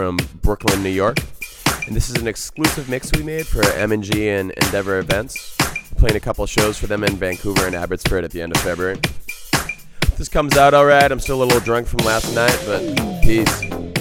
from 0.00 0.16
Brooklyn, 0.40 0.82
New 0.82 0.88
York. 0.88 1.18
And 1.86 1.94
this 1.94 2.08
is 2.08 2.16
an 2.16 2.26
exclusive 2.26 2.88
mix 2.88 3.12
we 3.12 3.22
made 3.22 3.46
for 3.46 3.62
M&G 3.72 4.30
and 4.30 4.50
Endeavor 4.52 4.98
events. 4.98 5.54
playing 5.98 6.16
a 6.16 6.20
couple 6.20 6.46
shows 6.46 6.78
for 6.78 6.86
them 6.86 7.04
in 7.04 7.16
Vancouver 7.16 7.66
and 7.66 7.74
Abbotsford 7.74 8.24
at 8.24 8.30
the 8.30 8.40
end 8.40 8.56
of 8.56 8.62
February. 8.62 8.98
This 10.16 10.30
comes 10.30 10.56
out 10.56 10.72
alright. 10.72 11.12
I'm 11.12 11.20
still 11.20 11.42
a 11.42 11.44
little 11.44 11.60
drunk 11.60 11.86
from 11.86 11.98
last 12.06 12.34
night, 12.34 12.58
but 12.64 12.80
peace. 13.20 13.99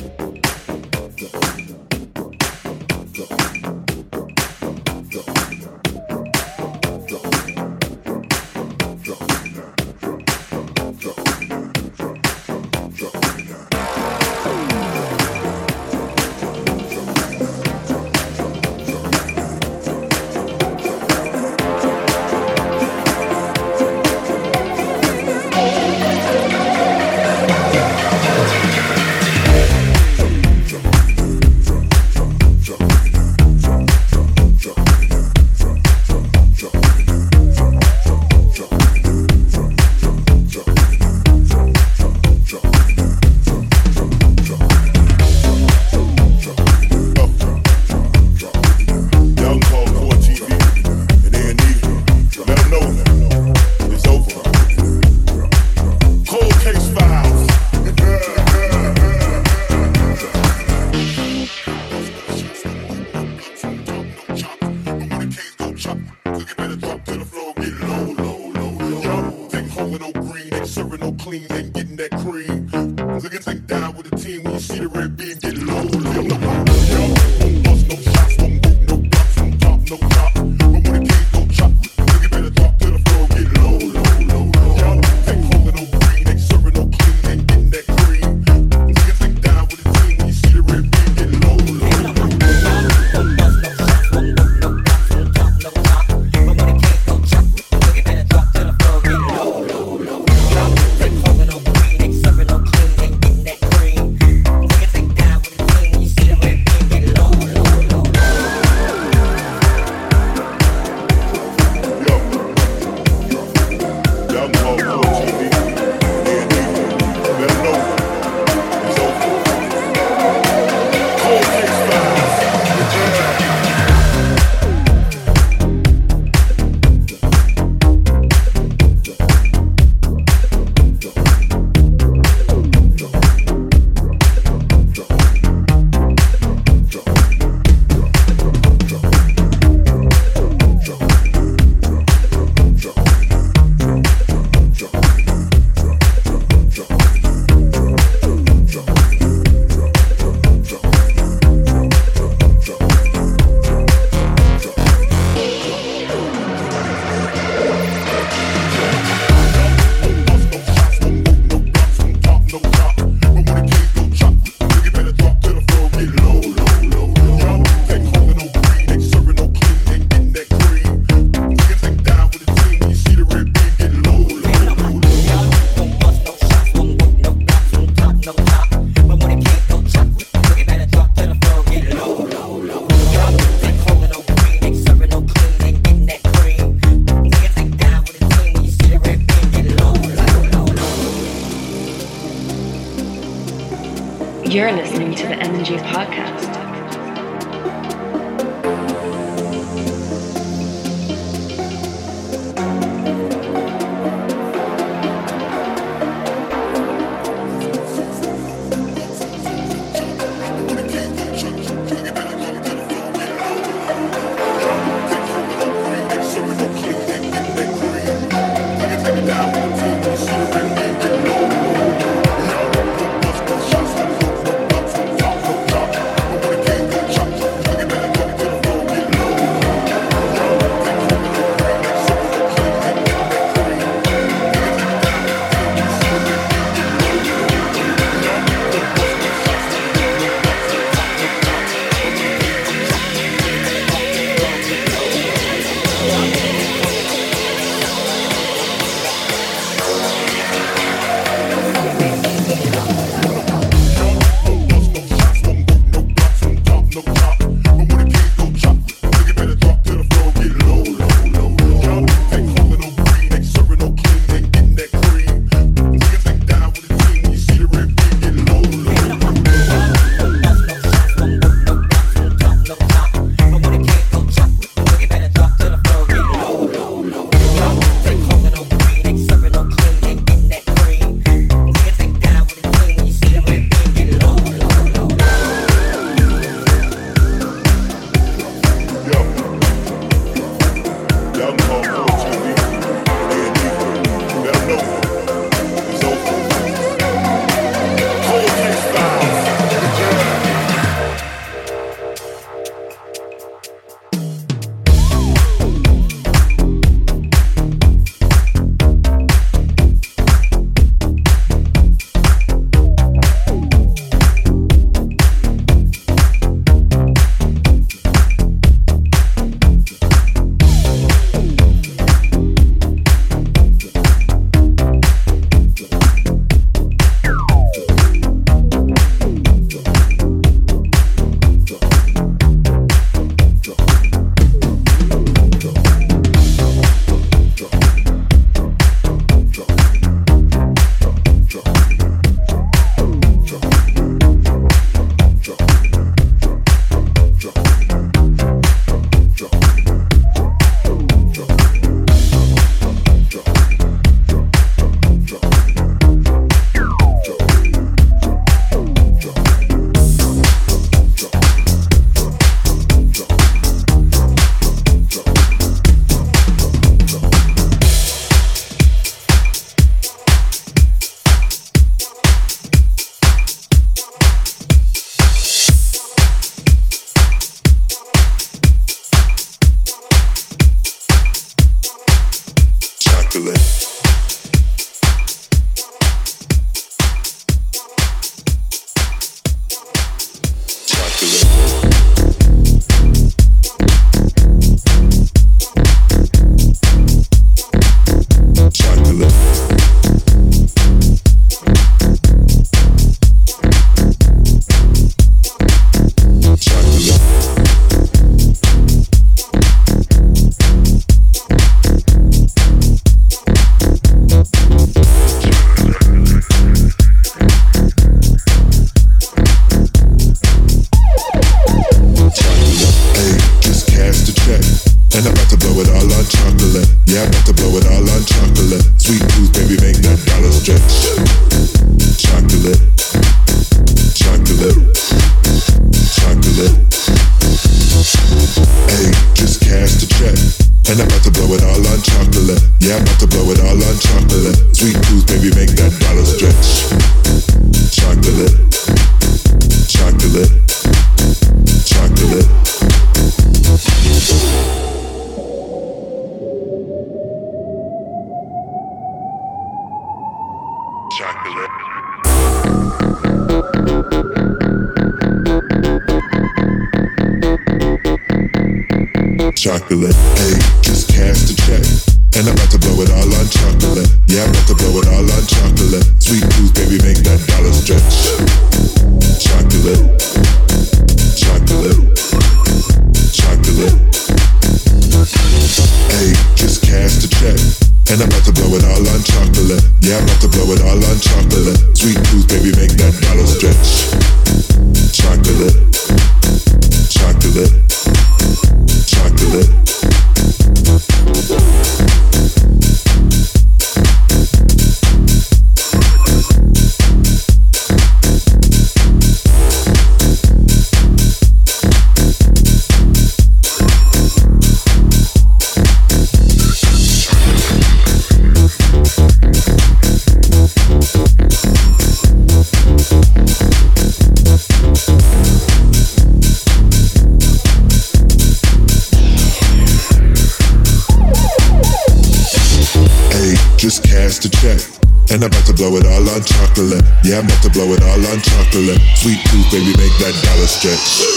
Stretch. 540.79 541.27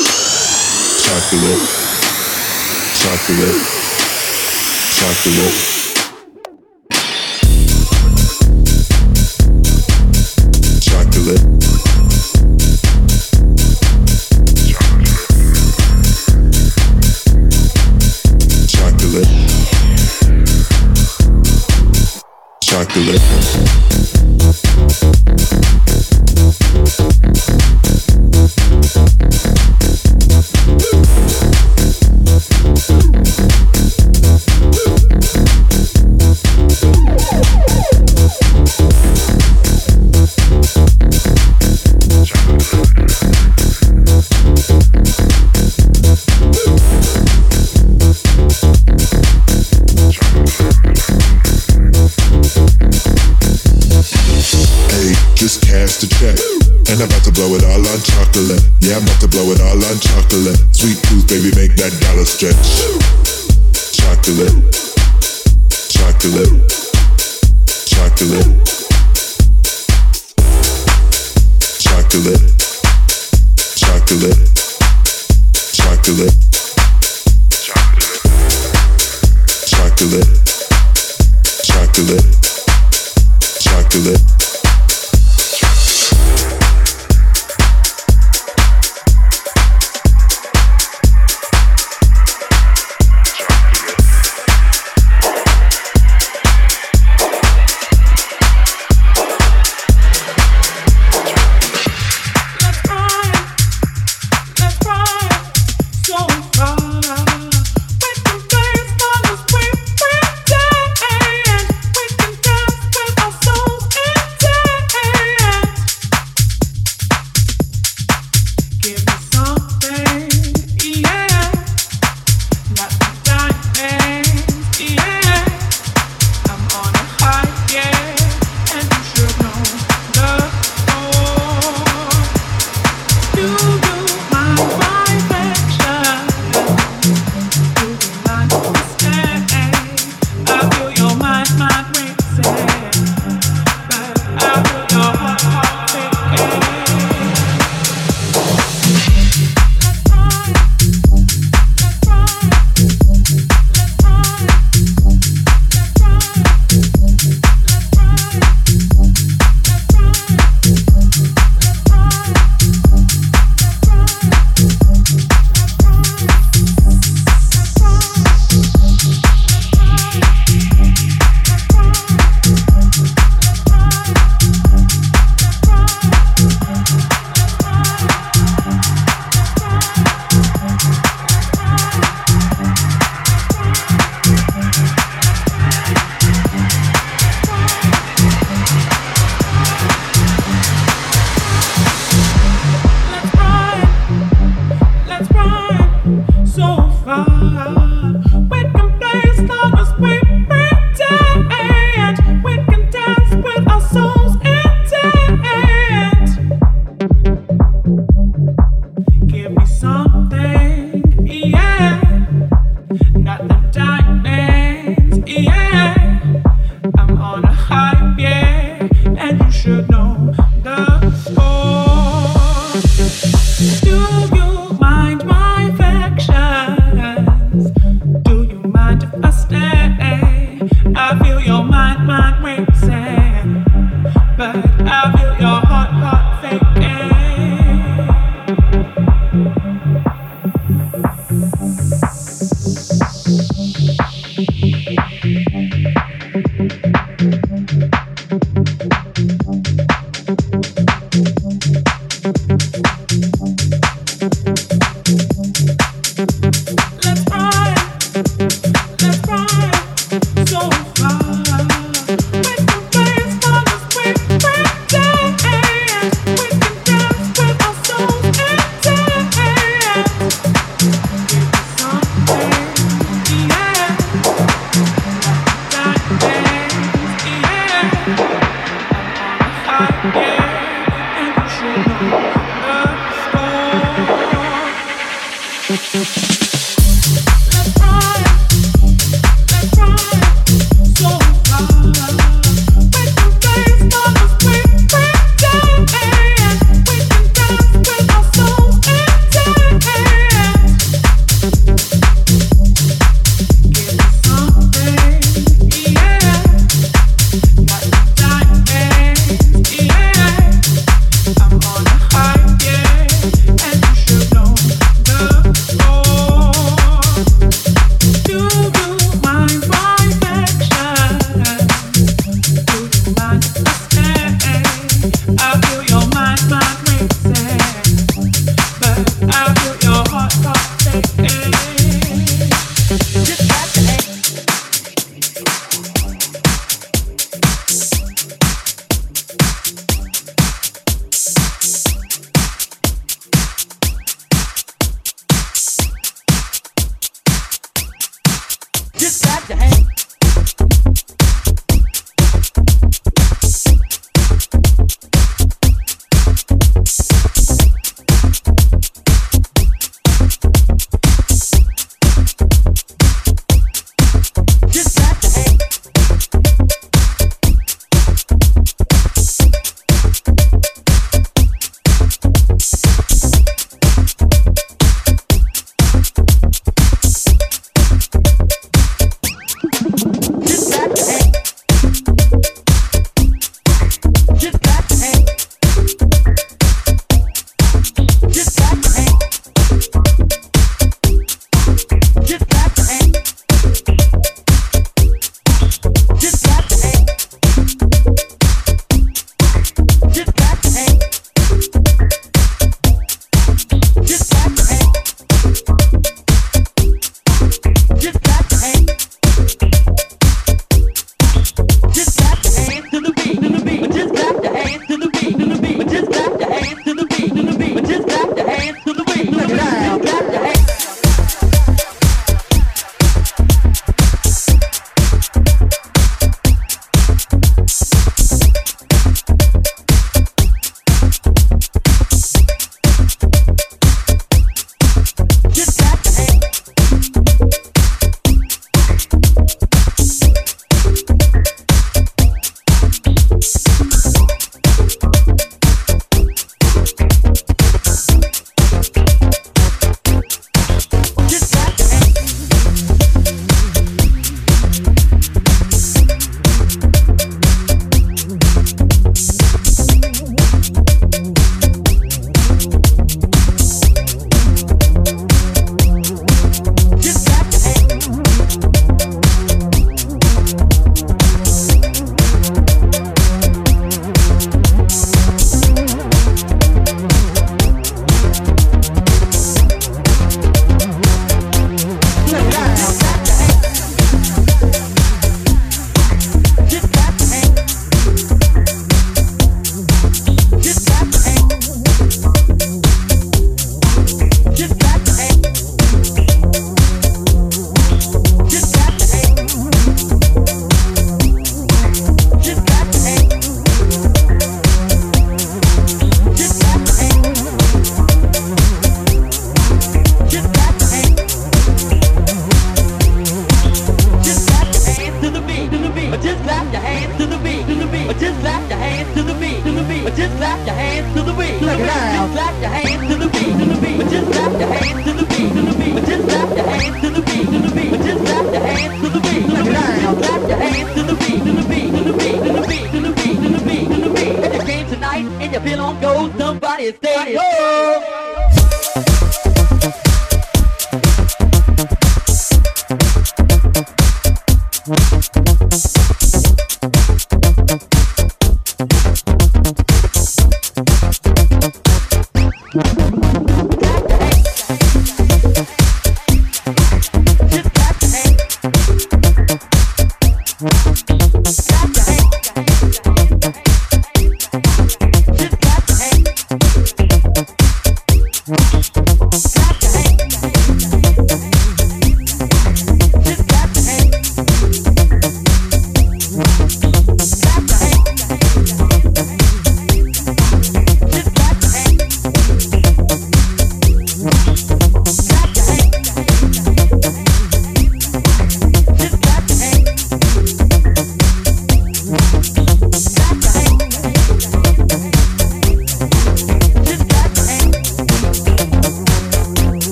Chocolate. 1.03 1.59
Chocolate. 2.95 3.59
Chocolate. 4.95 5.82
chocolate, 66.23 66.53
chocolate, 81.65 82.25
chocolate. 83.61 84.52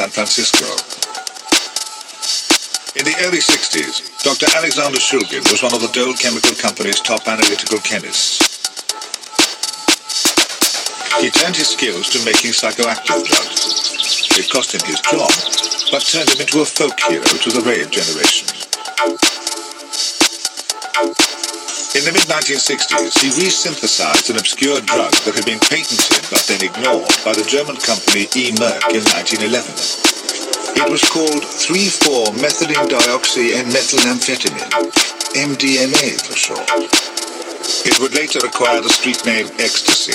San 0.00 0.08
Francisco. 0.08 0.64
In 2.96 3.04
the 3.04 3.12
early 3.20 3.36
60s, 3.36 4.24
Dr. 4.24 4.46
Alexander 4.56 4.96
Shulgin 4.96 5.44
was 5.52 5.62
one 5.62 5.74
of 5.74 5.82
the 5.82 5.92
Dow 5.92 6.14
Chemical 6.16 6.56
Company's 6.56 7.00
top 7.00 7.28
analytical 7.28 7.76
chemists. 7.80 8.40
He 11.20 11.28
turned 11.28 11.54
his 11.54 11.68
skills 11.68 12.08
to 12.16 12.24
making 12.24 12.52
psychoactive 12.52 13.28
drugs. 13.28 14.38
It 14.38 14.48
cost 14.48 14.72
him 14.72 14.80
his 14.88 15.02
job, 15.04 15.28
but 15.92 16.00
turned 16.00 16.30
him 16.30 16.40
into 16.40 16.62
a 16.62 16.64
folk 16.64 16.98
hero 17.00 17.20
to 17.20 17.50
the 17.50 17.60
rave 17.60 17.90
generation. 17.90 18.48
In 21.90 22.04
the 22.06 22.12
mid-1960s, 22.12 23.18
he 23.18 23.34
resynthesized 23.34 24.30
an 24.30 24.38
obscure 24.38 24.80
drug 24.82 25.10
that 25.26 25.34
had 25.34 25.44
been 25.44 25.58
patented 25.58 26.22
but 26.30 26.38
then 26.46 26.62
ignored 26.62 27.10
by 27.26 27.34
the 27.34 27.42
German 27.42 27.74
company 27.82 28.30
E. 28.38 28.54
Merck 28.62 28.94
in 28.94 29.02
1911. 29.10 29.50
It 30.78 30.86
was 30.86 31.02
called 31.10 31.42
3,4-methylene 31.42 32.86
dioxy-N-methylamphetamine, 32.94 34.70
MDMA 35.34 36.14
for 36.22 36.36
short. 36.38 36.70
It 37.84 37.98
would 37.98 38.14
later 38.14 38.38
acquire 38.46 38.80
the 38.80 38.88
street 38.88 39.26
name 39.26 39.50
ecstasy. 39.58 40.14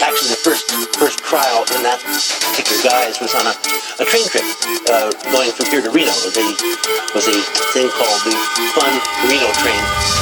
Actually, 0.00 0.30
the 0.30 0.40
first 0.42 0.70
first 0.96 1.18
trial 1.20 1.64
in 1.76 1.82
that 1.82 2.00
particular 2.00 2.82
guise 2.82 3.20
was 3.20 3.34
on 3.34 3.46
a, 3.46 3.54
a 4.00 4.04
train 4.06 4.26
trip 4.28 4.44
uh, 4.88 5.12
going 5.30 5.50
from 5.52 5.66
here 5.66 5.82
to 5.82 5.90
Reno. 5.90 6.12
It 6.12 6.32
was 6.32 6.36
a, 6.38 6.48
was 7.14 7.28
a 7.28 7.38
thing 7.72 7.88
called 7.90 8.20
the 8.24 8.34
Fun 8.72 8.92
Reno 9.28 9.52
Train 9.60 10.21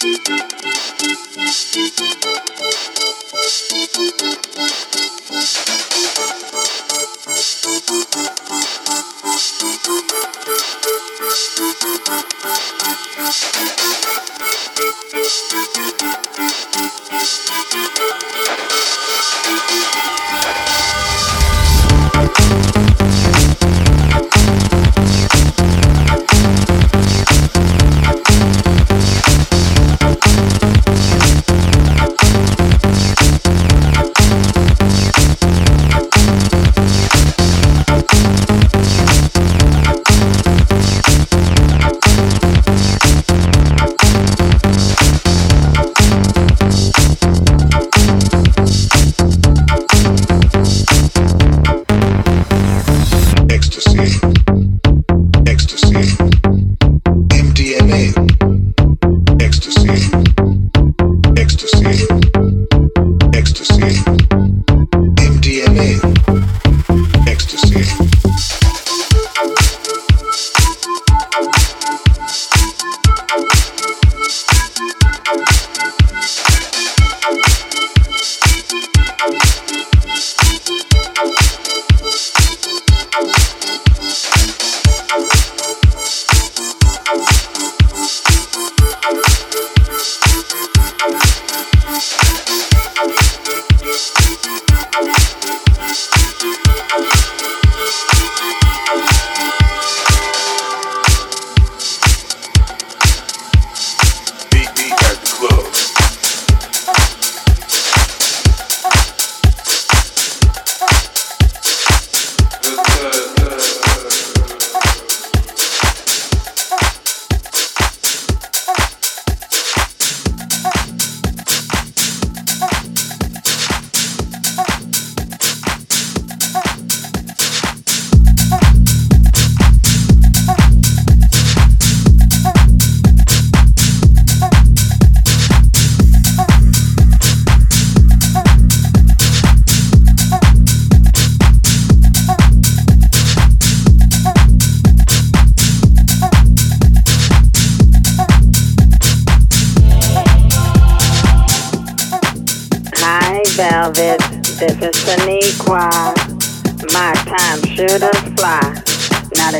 Thank 0.00 0.28
you. 2.24 2.27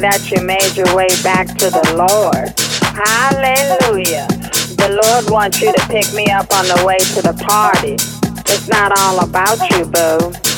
that 0.00 0.30
you 0.30 0.42
made 0.44 0.76
your 0.76 0.94
way 0.96 1.08
back 1.22 1.46
to 1.46 1.70
the 1.70 1.94
Lord. 1.94 2.50
Hallelujah. 2.82 4.26
The 4.76 5.00
Lord 5.04 5.30
wants 5.30 5.60
you 5.60 5.72
to 5.72 5.86
pick 5.88 6.12
me 6.14 6.26
up 6.30 6.52
on 6.52 6.66
the 6.66 6.84
way 6.84 6.98
to 6.98 7.22
the 7.22 7.34
party. 7.44 7.94
It's 8.50 8.68
not 8.68 8.98
all 8.98 9.22
about 9.22 9.60
you, 9.70 9.84
boo. 9.84 10.49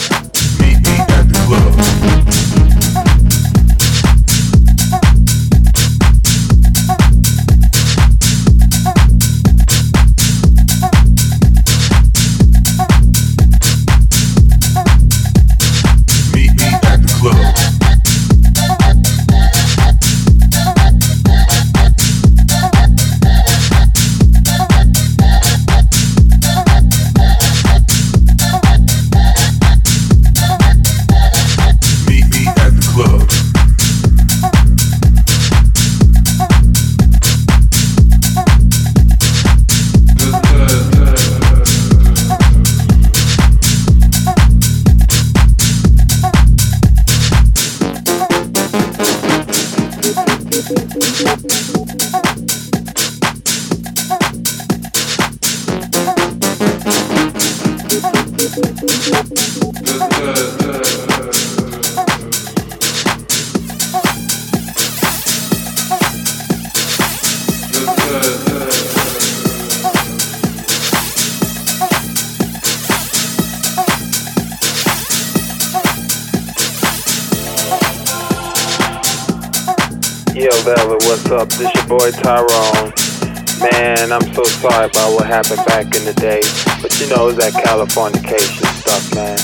Happened 85.33 85.65
back 85.65 85.89
in 85.97 86.05
the 86.05 86.13
day. 86.21 86.45
But 86.85 86.93
you 87.01 87.09
know, 87.09 87.33
it 87.33 87.33
was 87.33 87.41
that 87.41 87.57
Californication 87.57 88.69
stuff, 88.85 89.01
man. 89.17 89.41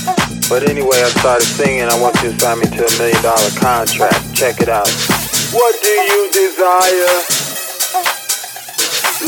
But 0.52 0.68
anyway, 0.68 1.00
I 1.00 1.08
started 1.16 1.48
singing. 1.48 1.88
I 1.88 1.96
want 1.96 2.12
you 2.20 2.28
to 2.28 2.36
sign 2.36 2.60
me 2.60 2.68
to 2.76 2.84
a 2.84 2.92
million 3.00 3.16
dollar 3.24 3.48
contract. 3.56 4.20
Check 4.36 4.60
it 4.60 4.68
out. 4.68 4.84
What 5.56 5.80
do 5.80 5.88
you 5.88 6.28
desire? 6.28 7.16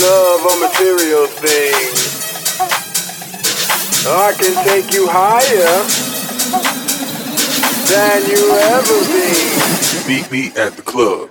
Love 0.04 0.40
or 0.44 0.56
material 0.60 1.24
things? 1.40 1.96
I 4.04 4.36
can 4.36 4.52
take 4.60 4.92
you 4.92 5.08
higher 5.08 5.76
than 7.88 8.20
you 8.28 8.42
ever 8.76 8.98
been. 9.08 10.04
Meet 10.04 10.28
me 10.28 10.52
at 10.60 10.76
the 10.76 10.82
club. 10.82 11.29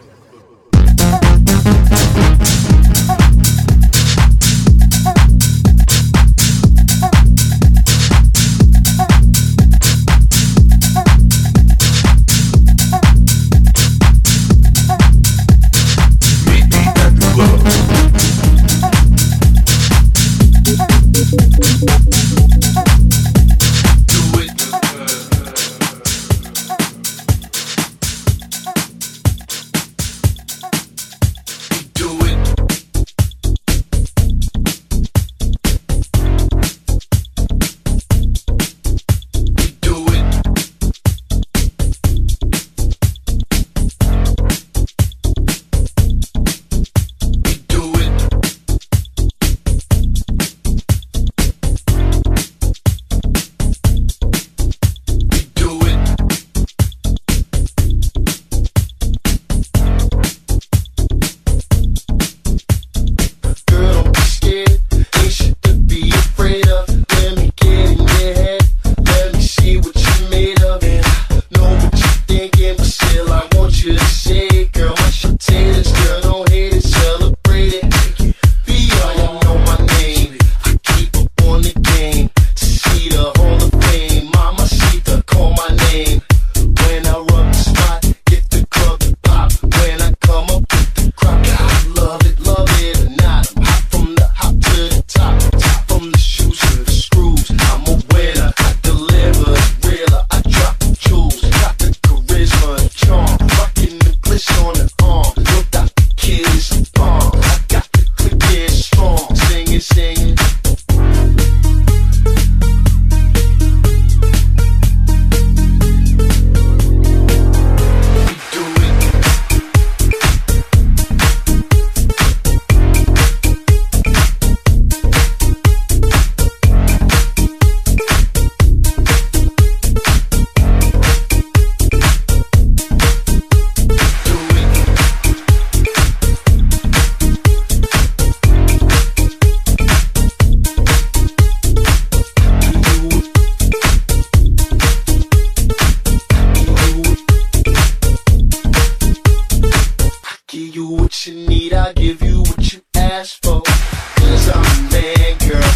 man, 154.92 155.38
girl. 155.48 155.74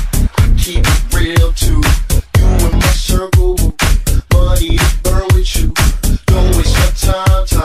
Keep 0.57 0.85
it 0.85 1.13
real 1.13 1.51
too. 1.53 1.81
You 2.37 2.45
in 2.67 2.73
my 2.73 2.93
circle, 2.93 3.55
money 4.31 4.77
burn 5.03 5.27
with 5.33 5.55
you. 5.55 5.73
Don't 6.25 6.55
waste 6.55 6.77
your 6.77 7.13
time. 7.13 7.45
time 7.47 7.62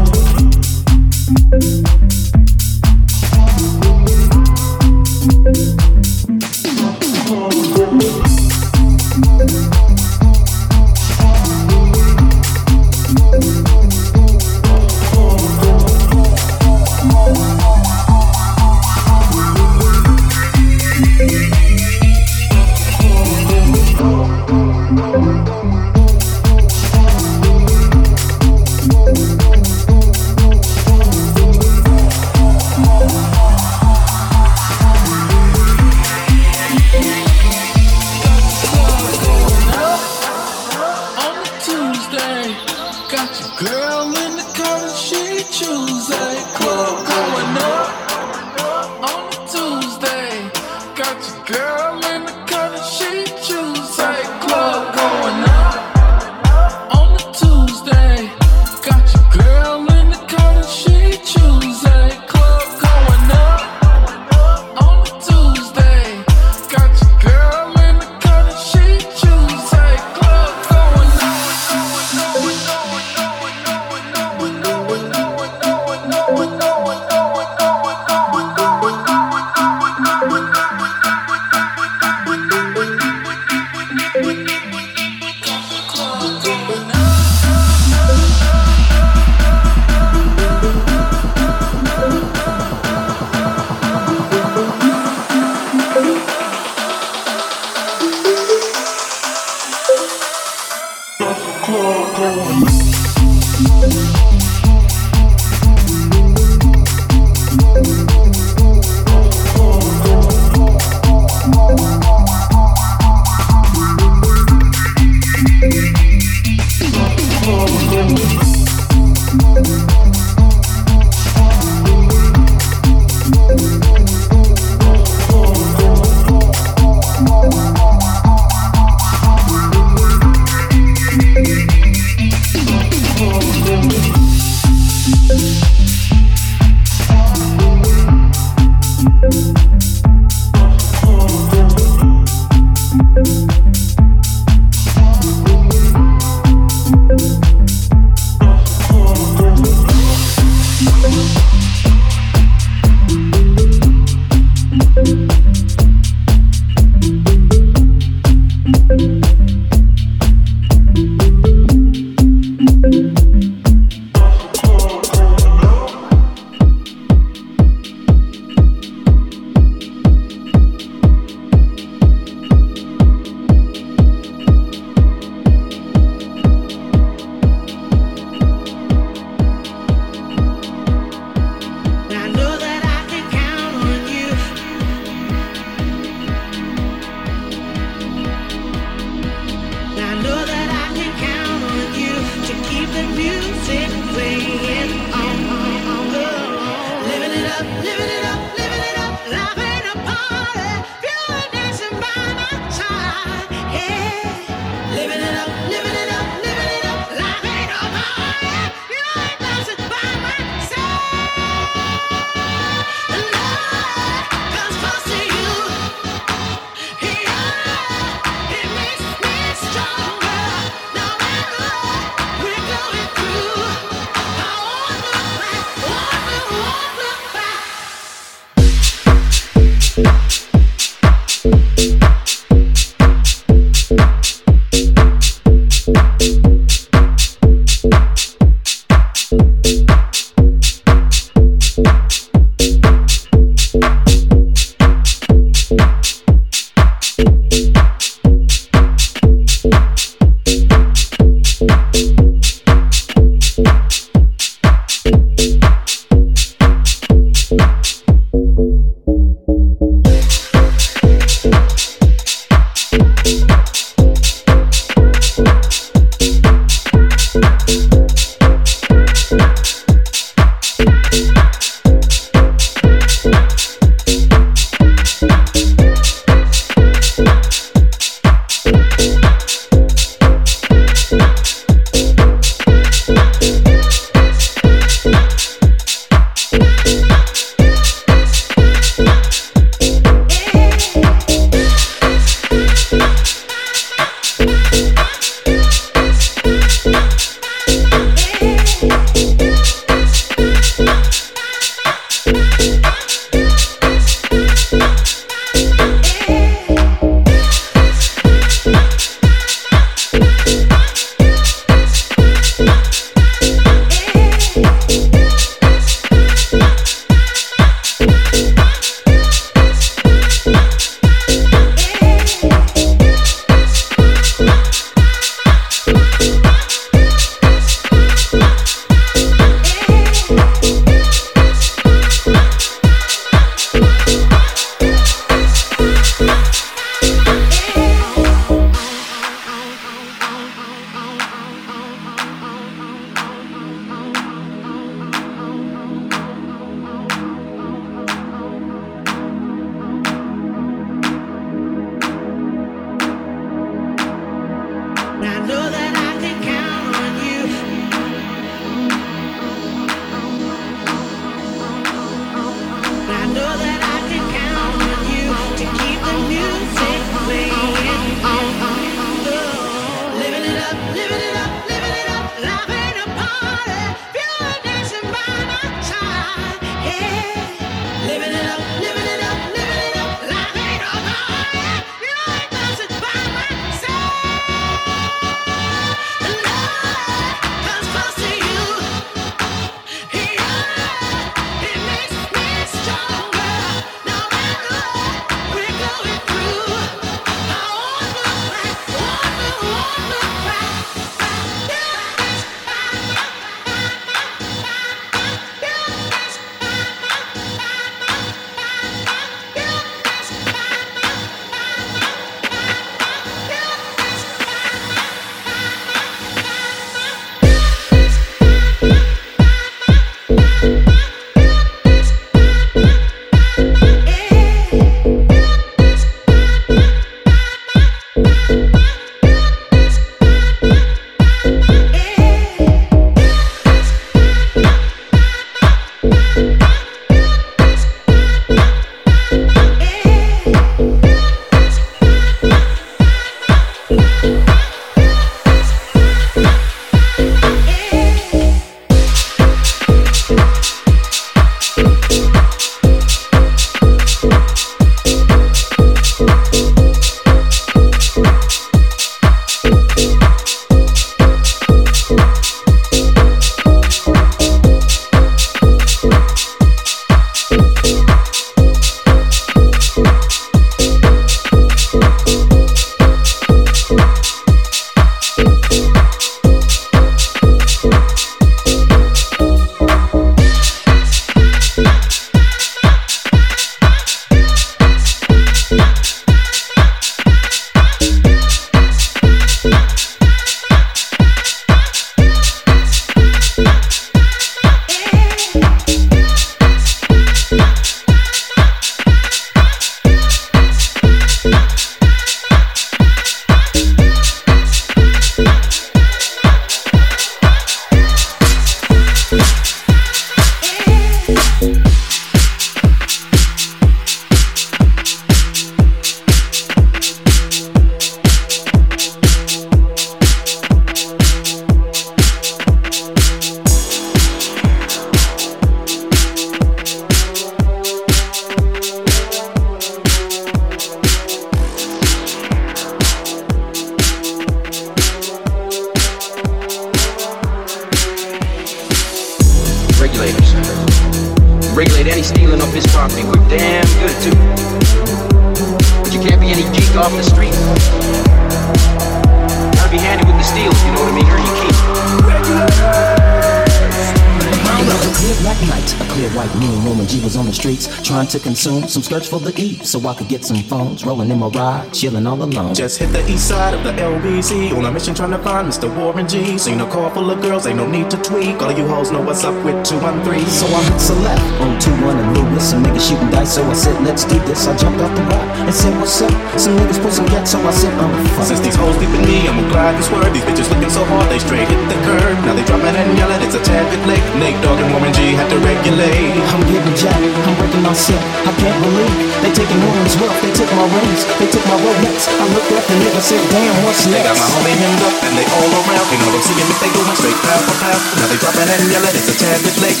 moon. 556.66 557.06
G 557.06 557.22
was 557.22 557.36
on 557.36 557.46
the 557.46 557.52
streets 557.52 557.86
trying 558.02 558.26
to 558.28 558.38
consume 558.38 558.88
some 558.88 559.02
skirts 559.02 559.28
for 559.28 559.38
the 559.38 559.52
E, 559.60 559.74
so 559.84 560.00
I 560.06 560.14
could 560.14 560.28
get 560.28 560.44
some 560.44 560.62
phones. 560.64 561.04
Rolling 561.04 561.30
in 561.30 561.38
my 561.38 561.48
ride, 561.48 561.92
chilling 561.92 562.26
all 562.26 562.42
alone. 562.42 562.74
Just 562.74 562.98
hit 562.98 563.12
the 563.12 563.22
east 563.30 563.48
side 563.48 563.74
of 563.74 563.84
the 563.84 563.92
LBC 563.92 564.76
on 564.76 564.84
a 564.84 564.92
mission 564.92 565.14
trying 565.14 565.30
to 565.30 565.38
find 565.38 565.68
Mr. 565.68 565.88
Warren 565.96 566.26
G. 566.28 566.58
Seen 566.58 566.80
a 566.80 566.88
car 566.90 567.10
full 567.10 567.30
of 567.30 567.40
girls, 567.40 567.66
ain't 567.66 567.76
no 567.76 567.86
need 567.86 568.10
to 568.10 568.16
tweak. 568.18 568.60
All 568.62 568.70
of 568.70 568.78
you 568.78 568.86
hoes 568.86 569.10
know 569.10 569.20
what's 569.20 569.44
up 569.44 569.54
with 569.64 569.84
213. 569.84 570.46
So 570.46 570.66
I 570.66 570.82
hit 570.82 571.00
select 571.00 571.42
on 571.62 571.78
2-1 571.80 572.16
and 572.16 572.28
Lewis. 572.36 572.70
Some 572.70 572.82
niggas 572.82 573.08
shooting 573.08 573.30
dice, 573.30 573.54
so 573.54 573.62
I 573.64 573.74
said, 573.74 574.02
let's 574.02 574.24
do 574.24 574.38
this. 574.46 574.66
I 574.66 574.76
jumped 574.76 575.00
off 575.00 575.14
the 575.14 575.22
rock 575.22 575.46
and 575.66 575.74
said, 575.74 575.94
what's 576.00 576.20
up? 576.22 576.32
Some 576.58 576.76
niggas 576.76 577.00
put 577.02 577.12
some 577.12 577.26
gas, 577.26 577.52
so 577.52 577.60
I 577.60 577.70
said, 577.70 577.92
I'm 577.98 578.10
fine. 578.34 578.46
Since 578.46 578.60
these 578.60 578.76
hoes 578.76 578.96
deep 578.98 579.10
me, 579.10 579.46
I'm 579.48 579.68
glad 579.68 579.98
this 579.98 580.10
word. 580.10 580.32
These 580.34 580.44
bitches 580.44 580.68
looking 580.72 580.90
so 580.90 581.04
hard, 581.04 581.30
they 581.30 581.38
straight 581.38 581.68
hit 581.68 581.80
the 581.88 581.98
curb. 582.06 582.34
Now 582.46 582.54
they 582.54 582.64
dropping 582.64 582.94
and 582.96 583.18
yelling, 583.18 583.42
it's 583.42 583.54
a 583.54 583.62
tad 583.62 583.84
bit 583.92 584.02
late. 584.06 584.24
Nate 584.40 584.58
Dogg 584.62 584.78
and 584.80 584.90
Warren 584.92 585.12
G 585.12 585.36
had 585.36 585.48
to 585.50 585.58
regulate. 585.60 586.55
I'm 586.56 586.64
getting 586.72 586.96
jacked, 586.96 587.20
I'm 587.20 587.52
breaking 587.60 587.84
myself. 587.84 588.24
I 588.48 588.52
can't 588.56 588.80
believe 588.80 589.12
they 589.44 589.52
taking 589.52 589.76
women's 589.76 590.16
wealth. 590.16 590.40
They 590.40 590.48
took 590.56 590.72
my 590.72 590.88
rings, 590.88 591.28
they 591.36 591.52
took 591.52 591.60
my 591.68 591.76
Rolex. 591.76 592.32
I 592.32 592.48
looked 592.48 592.72
up 592.72 592.80
and 592.88 592.96
nigga 593.04 593.20
said, 593.20 593.44
damn, 593.52 593.76
what's 593.84 594.08
They 594.08 594.16
next? 594.16 594.24
got 594.24 594.40
my 594.40 594.48
homie 594.56 594.72
hemmed 594.72 595.04
up 595.04 595.12
and 595.20 595.36
they 595.36 595.44
all 595.52 595.68
around. 595.68 596.08
You 596.08 596.16
know 596.16 596.32
them 596.32 596.40
seeing 596.40 596.64
if 596.64 596.80
they 596.80 596.88
going 596.96 597.12
straight 597.20 597.36
pound 597.44 597.60
for 597.68 597.76
pound. 597.84 598.00
Now 598.16 598.26
they 598.32 598.40
dropping 598.40 598.72
and 598.72 598.88
yelling, 598.88 599.12
it's 599.20 599.28
a 599.28 599.36
tad 599.36 599.60
bit 599.68 599.76
late. 599.84 600.00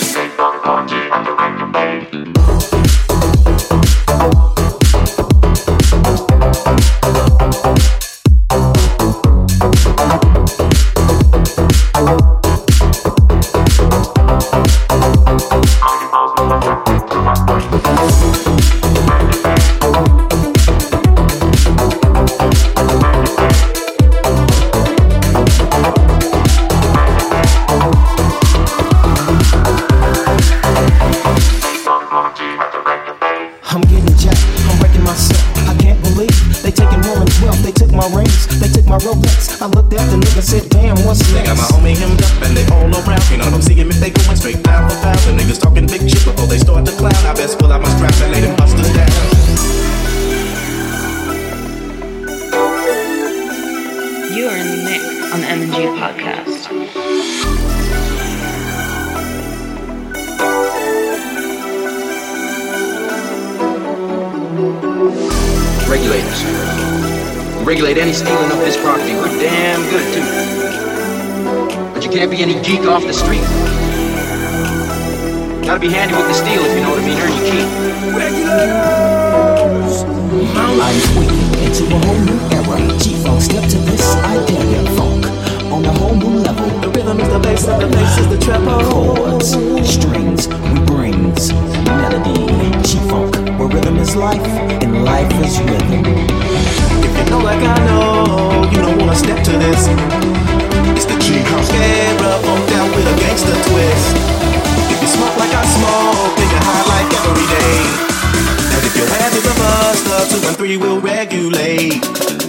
Any 68.06 68.14
stealing 68.14 68.52
of 68.52 68.58
this 68.58 68.76
property. 68.76 69.14
We're 69.14 69.26
damn 69.42 69.82
good 69.90 70.06
too. 70.14 70.22
But 71.92 72.04
you 72.04 72.10
can't 72.10 72.30
be 72.30 72.40
any 72.40 72.54
geek 72.62 72.86
off 72.86 73.02
the 73.02 73.12
street. 73.12 73.42
Gotta 75.66 75.80
be 75.80 75.90
handy 75.90 76.14
with 76.14 76.28
the 76.28 76.34
steel, 76.34 76.62
if 76.62 76.76
you 76.76 76.82
know 76.82 76.90
what 76.90 77.02
I 77.02 77.06
mean. 77.06 77.18
Earn 77.18 77.34
your 77.34 77.42
keep. 77.50 77.66
I'm 80.54 80.78
waking 81.18 81.50
into 81.66 81.82
a 81.90 81.98
whole 82.06 82.22
new 82.22 82.38
era. 82.54 82.78
G-Funk, 83.02 83.42
step 83.42 83.68
to 83.70 83.78
this, 83.90 84.06
I 84.22 84.38
dare 84.46 84.66
ya. 84.70 84.84
Funk 84.94 85.26
on 85.72 85.84
a 85.84 85.90
whole 85.98 86.14
new 86.14 86.38
level. 86.38 86.68
The 86.78 86.88
rhythm 86.90 87.18
is 87.18 87.28
the 87.28 87.40
bass 87.40 87.66
and 87.66 87.82
the 87.82 87.88
bass 87.88 88.18
is 88.18 88.28
the 88.28 88.38
treble. 88.38 88.84
Chords, 88.88 89.50
strings, 89.82 90.46
we 90.46 90.78
brings 90.86 91.52
melody. 91.82 92.46
G-Funk, 92.86 93.34
where 93.58 93.66
rhythm 93.66 93.96
is 93.96 94.14
life 94.14 94.46
and 94.84 95.04
life 95.04 95.32
is 95.44 95.58
rhythm. 95.58 96.45
If 97.06 97.12
you 97.16 97.24
know 97.30 97.38
like 97.38 97.62
I 97.62 97.78
know, 97.86 98.68
you 98.72 98.78
don't 98.82 98.98
wanna 98.98 99.14
step 99.14 99.38
to 99.44 99.52
this. 99.52 99.86
It's 100.98 101.06
the 101.06 101.16
G 101.22 101.38
House 101.38 101.70
era, 101.70 102.30
funked 102.42 102.72
out 102.72 102.90
with 102.96 103.06
a 103.06 103.16
gangster 103.22 103.54
twist. 103.68 104.16
If 104.90 104.98
you 105.02 105.08
smoke 105.08 105.36
like 105.38 105.54
I 105.54 105.64
smoke, 105.76 106.34
then 106.36 106.48
you 106.50 106.60
high 106.66 106.84
like 106.94 107.10
every 107.22 107.46
day. 107.58 107.76
And 108.74 108.82
if 108.84 108.94
your 108.96 109.06
head 109.06 109.32
is 109.38 109.46
a 109.46 109.54
buster, 109.54 110.18
two 110.30 110.48
and 110.48 110.56
three 110.56 110.76
will 110.76 111.00
regulate. 111.00 112.45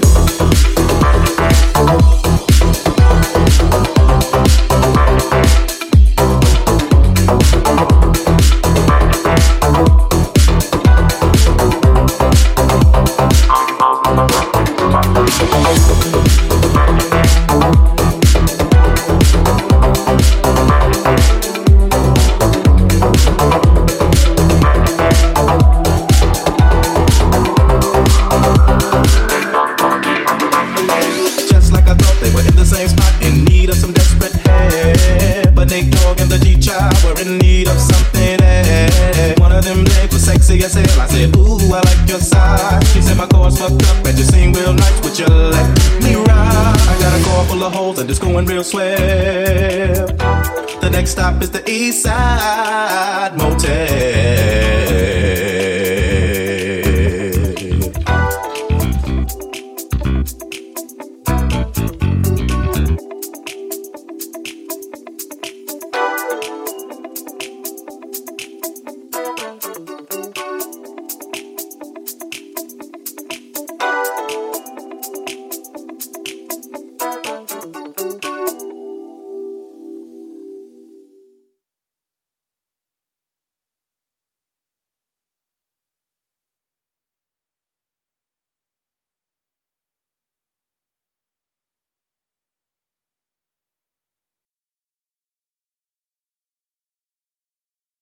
Stop 51.37 51.43
is 51.43 51.51
the 51.51 51.69
East 51.69 52.01
Side 52.01 53.37
Motel. 53.37 54.06